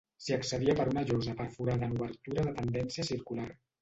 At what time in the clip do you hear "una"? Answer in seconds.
0.93-1.03